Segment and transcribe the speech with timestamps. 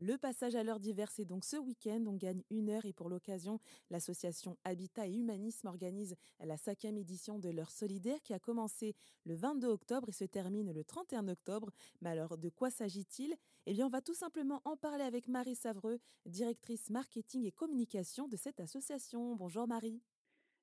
[0.00, 2.04] Le passage à l'heure d'hiver, c'est donc ce week-end.
[2.06, 3.58] On gagne une heure et pour l'occasion,
[3.90, 9.34] l'association Habitat et Humanisme organise la cinquième édition de l'heure solidaire qui a commencé le
[9.34, 11.72] 22 octobre et se termine le 31 octobre.
[12.00, 13.34] Mais alors, de quoi s'agit-il?
[13.66, 18.28] Eh bien, on va tout simplement en parler avec Marie Savreux, directrice marketing et communication
[18.28, 19.34] de cette association.
[19.34, 20.00] Bonjour Marie.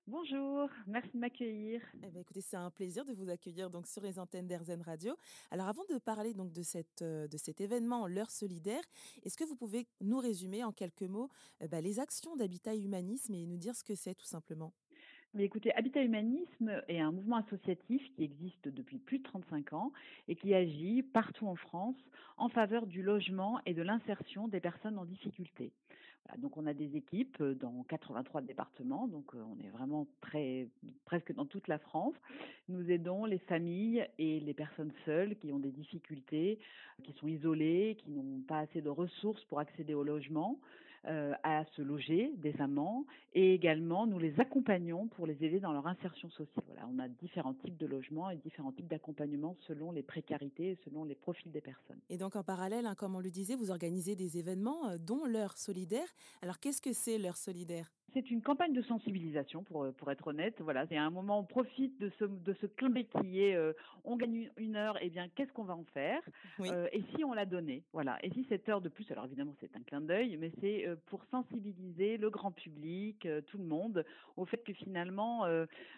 [0.08, 1.82] Bonjour, merci de m'accueillir.
[2.04, 5.16] Eh bien, écoutez, c'est un plaisir de vous accueillir donc sur les antennes d'Airzen Radio.
[5.50, 8.84] Alors, avant de parler donc de, cette, euh, de cet événement, l'heure solidaire,
[9.23, 11.31] est-ce que vous pouvez nous résumer en quelques mots
[11.64, 14.73] euh, bah, les actions d'Habitat et Humanisme et nous dire ce que c'est tout simplement?
[15.34, 19.92] Mais écoutez, Habitat Humanisme est un mouvement associatif qui existe depuis plus de 35 ans
[20.28, 21.98] et qui agit partout en France
[22.38, 25.73] en faveur du logement et de l'insertion des personnes en difficulté.
[26.66, 30.68] On a des équipes dans 83 départements, donc on est vraiment très
[31.06, 32.16] presque dans toute la France.
[32.70, 36.58] Nous aidons les familles et les personnes seules qui ont des difficultés,
[37.04, 40.59] qui sont isolées, qui n'ont pas assez de ressources pour accéder au logement,
[41.08, 45.88] euh, à se loger décemment, et également nous les accompagnons pour les aider dans leur
[45.88, 46.66] insertion sociale.
[46.67, 50.78] Voilà, on a différents types de logements et différents types d'accompagnement selon les précarités et
[50.86, 52.00] selon les profils des personnes.
[52.09, 55.26] Et donc en parallèle, hein, comme on le disait, vous organisez des événements euh, dont
[55.26, 56.08] l'heure solidaire.
[56.42, 57.92] Alors qu'est-ce que c'est l'heure solidaire?
[58.16, 60.55] C'est une campagne de sensibilisation, pour, euh, pour être honnête.
[60.61, 63.73] Voilà, c'est un moment où on profite de ce, de ce clin qui est euh,
[64.05, 66.21] on gagne une heure, et eh bien qu'est-ce qu'on va en faire
[66.61, 68.17] euh, Et si on l'a donné Voilà.
[68.23, 71.25] Et si cette heure de plus, alors évidemment c'est un clin d'œil, mais c'est pour
[71.25, 74.05] sensibiliser le grand public, tout le monde,
[74.38, 75.45] au fait que finalement,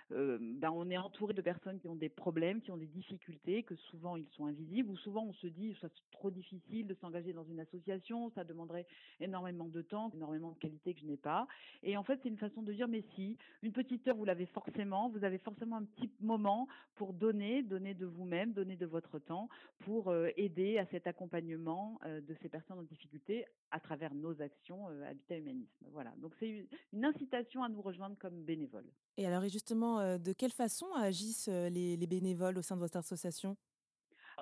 [0.10, 3.76] ben, on est entouré de personnes qui ont des problèmes, qui ont des difficultés, que
[3.76, 7.34] souvent ils sont invisibles, ou souvent on se dit ça c'est trop difficile de s'engager
[7.34, 8.88] dans une association, ça demanderait
[9.20, 11.48] énormément de temps, énormément de qualité que je n'ai pas.
[11.84, 14.46] Et en fait, c'est une façon de dire, mais si, une petite heure, vous l'avez
[14.48, 19.20] forcément, vous avez forcément un petit moment pour donner, donner de vous-même, donner de votre
[19.20, 24.14] temps pour euh, aider à cet accompagnement euh, de ces personnes en difficulté à travers
[24.16, 25.86] nos actions euh, Habitat Humanisme.
[25.92, 26.14] Voilà.
[26.18, 28.90] Donc c'est une incitation à nous rejoindre comme bénévoles.
[29.18, 33.58] Et alors, justement, de quelle façon agissent les bénévoles au sein de votre association?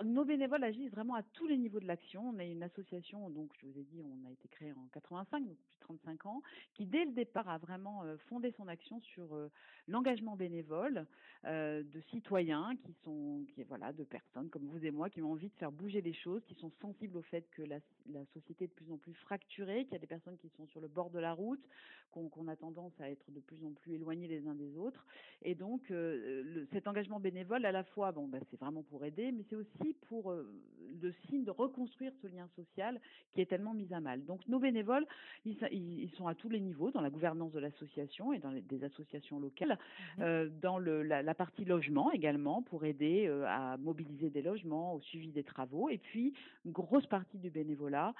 [0.03, 2.29] Nos bénévoles agissent vraiment à tous les niveaux de l'action.
[2.29, 5.45] On est une association, donc je vous ai dit, on a été créé en 85,
[5.45, 6.41] donc plus de 35 ans,
[6.73, 9.49] qui dès le départ a vraiment euh, fondé son action sur euh,
[9.87, 11.05] l'engagement bénévole
[11.45, 15.31] euh, de citoyens qui sont, qui voilà, de personnes comme vous et moi qui ont
[15.31, 17.79] envie de faire bouger les choses, qui sont sensibles au fait que la,
[18.33, 20.81] société est de plus en plus fracturée, qu'il y a des personnes qui sont sur
[20.81, 21.63] le bord de la route,
[22.11, 25.05] qu'on a tendance à être de plus en plus éloignés les uns des autres.
[25.41, 25.91] Et donc,
[26.71, 29.84] cet engagement bénévole, à la fois, bon, bah, c'est vraiment pour aider, mais c'est aussi
[29.93, 30.47] pour euh,
[31.01, 32.99] le signe de reconstruire ce lien social
[33.33, 34.23] qui est tellement mis à mal.
[34.25, 35.05] Donc nos bénévoles,
[35.45, 38.83] ils, sont à tous les niveaux, dans la gouvernance de l'association et dans les, des
[38.83, 39.77] associations locales,
[40.17, 44.95] mmh euh, dans le, la, partie logement également, pour aider euh, à mobiliser des logements,
[44.95, 46.33] au suivi des travaux, et puis
[46.65, 48.13] une grosse partie du bénévolat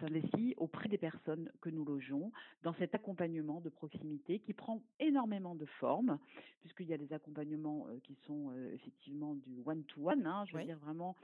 [0.00, 2.32] s'investit auprès des personnes que nous logeons,
[2.62, 6.18] dans cet accompagnement de proximité qui prend énormément de formes,
[6.60, 11.16] puisqu'il y a des accompagnements qui sont effectivement du one-to-one, hein, je veux dire vraiment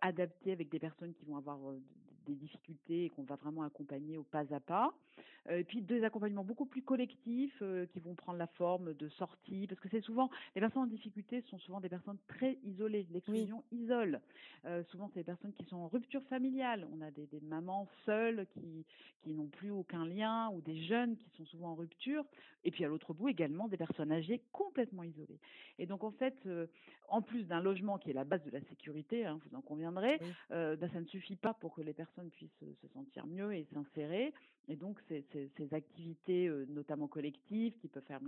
[0.00, 1.58] adapté avec des personnes qui vont avoir
[2.26, 4.92] des difficultés et qu'on va vraiment accompagner au pas à pas.
[5.48, 9.66] Euh, et puis des accompagnements beaucoup plus collectifs qui vont prendre la forme de sorties,
[9.66, 13.06] parce que c'est souvent les personnes en difficulté sont souvent des personnes très isolées.
[13.10, 14.20] L'exclusion isole.
[14.90, 16.86] souvent c'est des personnes qui sont en rupture familiale.
[16.92, 18.84] On a des, des mamans seules qui
[19.22, 22.24] qui n'ont plus aucun lien ou des jeunes qui sont souvent en rupture.
[22.64, 25.40] Et puis à l'autre bout également des personnes âgées complètement isolées.
[25.78, 26.36] Et donc en fait,
[27.08, 30.18] en plus d'un logement qui est la base de la sécurité, hein, vous en conviendrez,
[30.50, 33.64] euh, ben, ça ne suffit pas pour que les personnes puissent se sentir mieux et
[33.72, 34.32] s'insérer.
[34.68, 35.24] Et donc ces,
[35.56, 38.20] ces, activités, euh, notamment collectives, qui peuvent faire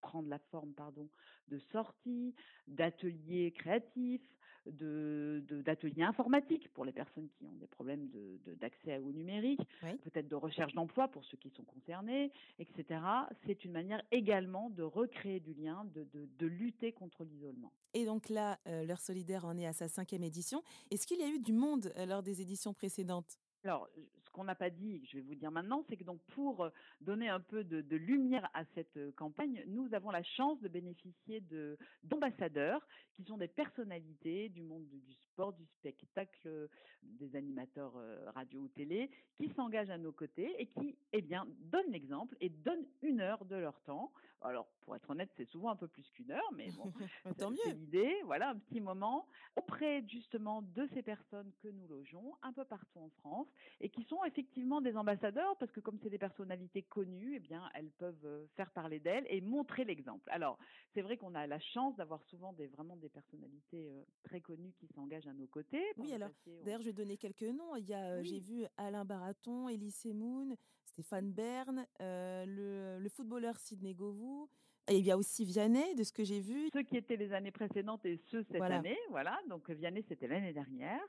[0.00, 1.08] prendre la forme pardon,
[1.48, 2.34] de sorties,
[2.68, 4.26] d'ateliers créatifs,
[4.66, 9.60] de, d'ateliers informatiques pour les personnes qui ont des problèmes de, d'accès au numérique,
[10.02, 13.00] peut-être de recherche d'emploi pour ceux qui sont concernés, etc.
[13.46, 17.72] C'est une manière également de recréer du lien, de, de, de lutter contre l'isolement.
[17.92, 20.62] Et donc là, euh, l'heure solidaire en est à sa cinquième édition.
[20.90, 23.38] Est-ce qu'il y a eu du monde euh, lors des éditions précédentes?
[23.64, 23.88] Alors,
[24.34, 26.70] qu'on n'a pas dit, je vais vous dire maintenant, c'est que donc pour euh,
[27.00, 31.40] donner un peu de, lumière à cette euh, campagne, nous avons la chance de bénéficier
[31.42, 35.00] de d'ambassadeurs qui sont des personnalités du monde du
[35.34, 36.68] sport, du spectacle,
[37.02, 41.46] des animateurs euh, radio ou télé, qui s'engagent à nos côtés et qui, eh bien,
[41.60, 44.12] donnent l'exemple et donnent une heure de leur temps.
[44.42, 46.92] Alors, pour être honnête, c'est souvent un peu plus qu'une heure, mais bon,
[47.38, 47.58] tant mieux.
[47.64, 49.26] C'est l'idée, voilà, un petit moment
[49.56, 53.46] auprès justement de ces personnes que nous logeons un peu partout en France
[53.80, 57.70] et qui sont effectivement des ambassadeurs parce que comme c'est des personnalités connues, eh bien
[57.74, 60.28] elles peuvent euh, faire parler d'elles et montrer l'exemple.
[60.30, 60.58] Alors
[60.92, 64.74] c'est vrai qu'on a la chance d'avoir souvent des vraiment des personnalités euh, très connues
[64.78, 65.82] qui s'engagent engage à nos côtés.
[65.98, 66.30] Oui, alors,
[66.64, 67.76] d'ailleurs, je vais donner quelques noms.
[67.76, 73.94] Il y a, j'ai vu Alain Baraton, Elie Semoun, Stéphane Bern, le, le, footballeur Sidney
[73.94, 74.48] Govou,
[74.88, 76.68] et il y a aussi Vianney, de ce que j'ai vu.
[76.72, 79.38] Ceux qui étaient les années précédentes et ceux cette année, voilà.
[79.48, 81.00] Donc Vianney, c'était l'année dernière.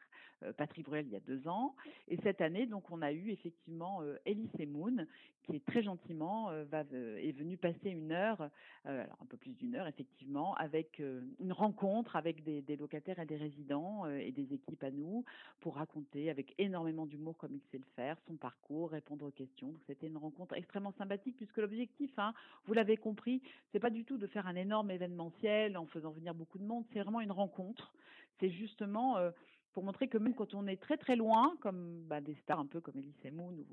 [0.44, 1.76] Euh, Patrick Bruel, il y a deux ans.
[2.08, 5.06] Et cette année, donc, on a eu effectivement euh, Elise Moon,
[5.44, 8.50] qui est très gentiment euh, va, est venue passer une heure,
[8.84, 11.02] alors un peu plus d'une heure, effectivement, avec
[11.40, 15.24] une rencontre avec des, des, locataires et des résidents et des équipes à nous
[15.60, 19.68] pour raconter avec énormément d'humour, comme il sait le faire, son parcours, répondre aux questions.
[19.68, 22.34] Donc, c'était une rencontre extrêmement sympathique, puisque l'objectif, hein,
[22.66, 26.34] vous l'avez compris, c'est pas du tout de faire un énorme événementiel en faisant venir
[26.34, 27.94] beaucoup de monde, c'est vraiment une rencontre.
[28.40, 29.32] C'est justement euh,
[29.74, 32.66] pour montrer que même quand on est très très loin, comme bah, des stars un
[32.66, 33.66] peu comme Elise Moon ou,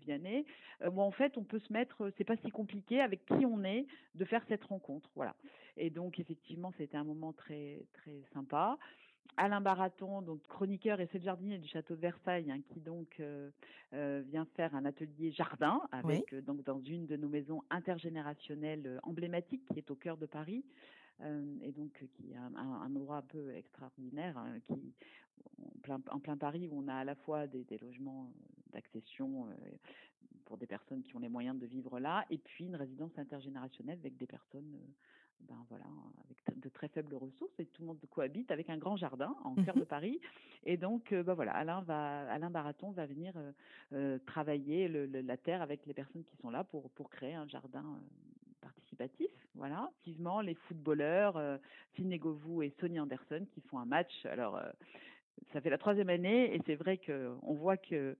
[0.00, 0.44] Vianney,
[0.82, 3.86] euh, en fait on peut se mettre, c'est pas si compliqué avec qui on est
[4.14, 5.34] de faire cette rencontre, voilà.
[5.78, 8.78] Et donc effectivement c'était un moment très très sympa.
[9.36, 13.50] Alain Baraton, donc chroniqueur et jardinier du château de Versailles, hein, qui donc euh,
[13.92, 19.00] euh, vient faire un atelier jardin avec euh, donc dans une de nos maisons intergénérationnelles
[19.02, 20.64] emblématiques qui est au cœur de Paris.
[21.62, 22.54] et donc qui est un,
[22.94, 24.92] endroit un peu extraordinaire, hein, qui
[25.62, 28.30] en plein, en plein, Paris où on a à la fois des, des logements
[28.72, 29.46] d'accession
[30.44, 33.98] pour des personnes qui ont les moyens de vivre là, et puis une résidence intergénérationnelle
[33.98, 34.78] avec des personnes
[35.40, 35.84] ben voilà,
[36.24, 39.54] avec de très faibles ressources et tout le monde cohabite avec un grand jardin en
[39.54, 40.20] cœur de Paris.
[40.64, 43.32] Et donc, ben voilà, Alain va, Alain Baraton va venir
[43.92, 47.46] euh, travailler le, la terre avec les personnes qui sont là pour pour créer un
[47.46, 47.84] jardin
[48.60, 49.30] participatif.
[49.54, 51.56] Voilà, effectivement, les footballeurs euh,
[51.94, 54.26] Sidney Govou et Sonny Anderson qui font un match.
[54.26, 54.60] Alors
[55.52, 58.16] ça fait la troisième année et c'est vrai qu'on voit qu'ils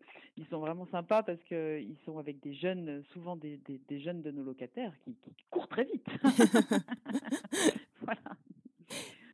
[0.50, 4.30] sont vraiment sympas parce qu'ils sont avec des jeunes, souvent des, des, des jeunes de
[4.30, 6.06] nos locataires qui, qui courent très vite.
[8.02, 8.20] voilà.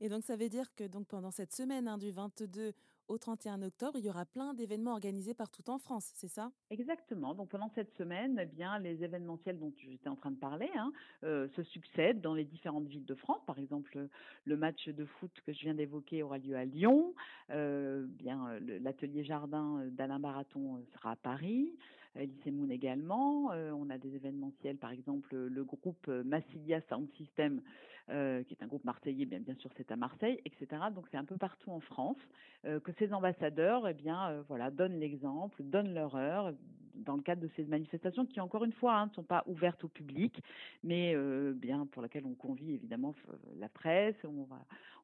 [0.00, 2.72] Et donc ça veut dire que donc pendant cette semaine hein, du 22
[3.12, 6.50] au 31 octobre, il y aura plein d'événements organisés partout en France, c'est ça?
[6.70, 7.34] Exactement.
[7.34, 10.92] Donc pendant cette semaine, eh bien les événementiels dont j'étais en train de parler hein,
[11.24, 13.40] euh, se succèdent dans les différentes villes de France.
[13.46, 14.08] Par exemple,
[14.44, 17.14] le match de foot que je viens d'évoquer aura lieu à Lyon.
[17.50, 21.70] Euh, bien l'atelier jardin d'Alain Baraton sera à Paris.
[22.16, 23.46] Lycée Moon également.
[23.46, 27.60] on a des événementiels, par exemple le groupe Massilia Sound System,
[28.08, 28.12] qui
[28.54, 30.66] est un groupe marseillais, bien, bien sûr c'est à Marseille, etc.
[30.94, 32.18] Donc c'est un peu partout en France
[32.64, 36.52] que ces ambassadeurs, eh bien, voilà, donnent l'exemple, donnent leur heure
[36.94, 39.82] dans le cadre de ces manifestations qui, encore une fois, hein, ne sont pas ouvertes
[39.84, 40.42] au public,
[40.82, 41.14] mais
[41.54, 43.14] bien pour laquelle on convie évidemment
[43.58, 44.16] la presse.
[44.24, 44.58] On va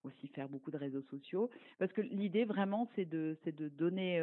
[0.05, 4.23] aussi faire beaucoup de réseaux sociaux, parce que l'idée vraiment, c'est de, de donner,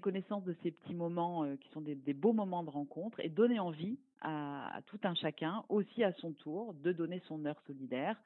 [0.00, 3.98] connaissance de ces petits moments qui sont des, beaux moments de rencontre et donner envie
[4.20, 8.20] à tout un chacun, aussi à son tour, de donner son heure solidaire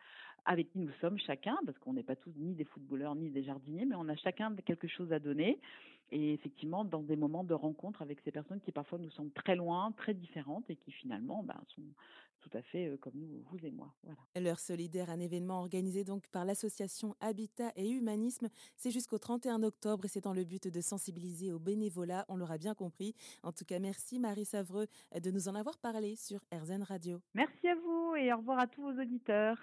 [0.47, 3.43] avec qui nous sommes chacun, parce qu'on n'est pas tous ni des footballeurs ni des
[3.43, 5.59] jardiniers, mais on a chacun quelque chose à donner.
[6.13, 9.57] Et effectivement, dans des moments de rencontre avec ces personnes qui parfois nous semblent très
[9.57, 11.83] loin, très différentes et qui finalement ben, sont
[12.41, 13.93] tout à fait euh, comme nous, vous et moi.
[14.05, 14.19] Voilà.
[14.37, 18.49] L'heure solidaire, un événement organisé donc par l'association Habitat et Humanisme.
[18.77, 22.59] C'est jusqu'au 31 octobre et c'est dans le but de sensibiliser au bénévolat, on l'aura
[22.59, 23.15] bien compris.
[23.43, 24.87] En tout cas, merci Marie Savreux
[25.21, 27.21] de nous en avoir parlé sur RZN Radio.
[27.35, 29.59] Merci à vous et au revoir à tous vos auditeurs.